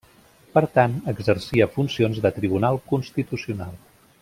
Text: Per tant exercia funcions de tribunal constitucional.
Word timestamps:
Per 0.53 0.61
tant 0.77 0.95
exercia 1.11 1.67
funcions 1.75 2.23
de 2.25 2.33
tribunal 2.39 2.81
constitucional. 2.95 3.79